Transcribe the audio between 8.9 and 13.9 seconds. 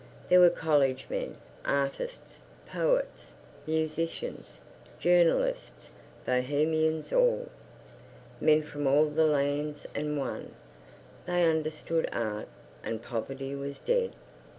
the lands and one. They understood art and poverty was